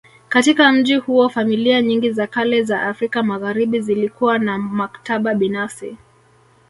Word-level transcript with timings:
Katika 0.29 0.71
mji 0.71 0.95
huo 0.95 1.29
familia 1.29 1.81
nyingi 1.81 2.11
za 2.11 2.27
kale 2.27 2.63
za 2.63 2.81
Afrika 2.81 3.23
Magharibi 3.23 3.81
zilikuwa 3.81 4.39
na 4.39 4.57
maktaba 4.57 5.33
binafsi 5.35 5.97